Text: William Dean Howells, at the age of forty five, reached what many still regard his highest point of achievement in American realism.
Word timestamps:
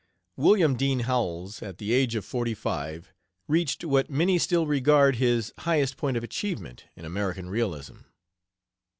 William 0.35 0.75
Dean 0.75 1.01
Howells, 1.01 1.61
at 1.61 1.77
the 1.77 1.93
age 1.93 2.15
of 2.15 2.25
forty 2.25 2.55
five, 2.55 3.13
reached 3.47 3.83
what 3.85 4.09
many 4.09 4.39
still 4.39 4.65
regard 4.65 5.17
his 5.17 5.53
highest 5.59 5.95
point 5.95 6.17
of 6.17 6.23
achievement 6.23 6.85
in 6.95 7.05
American 7.05 7.51
realism. 7.51 7.97